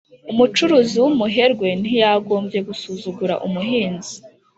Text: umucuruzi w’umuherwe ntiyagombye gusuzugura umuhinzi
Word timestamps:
umucuruzi 0.31 0.95
w’umuherwe 1.03 1.67
ntiyagombye 1.81 2.59
gusuzugura 2.67 3.35
umuhinzi 3.47 4.15